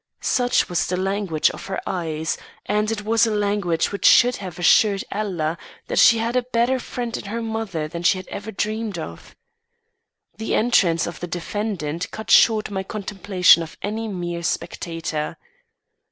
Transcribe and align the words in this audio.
Such 0.21 0.67
was 0.67 0.87
the 0.87 0.97
language 0.97 1.51
of 1.51 1.67
her 1.67 1.79
eyes; 1.85 2.35
and 2.65 2.89
it 2.89 3.05
was 3.05 3.27
a 3.27 3.35
language 3.35 3.91
which 3.91 4.07
should 4.07 4.37
have 4.37 4.57
assured 4.57 5.03
Ella 5.11 5.59
that 5.89 5.99
she 5.99 6.17
had 6.17 6.35
a 6.35 6.41
better 6.41 6.79
friend 6.79 7.15
in 7.15 7.25
her 7.25 7.39
mother 7.39 7.87
than 7.87 8.01
she 8.01 8.17
had 8.17 8.27
ever 8.29 8.51
dreamed 8.51 8.97
of. 8.97 9.35
The 10.37 10.55
entrance 10.55 11.05
of 11.05 11.19
the 11.19 11.27
defendant 11.27 12.09
cut 12.09 12.31
short 12.31 12.71
my 12.71 12.81
contemplation 12.81 13.61
of 13.61 13.77
any 13.83 14.07
mere 14.07 14.41
spectator. 14.41 15.37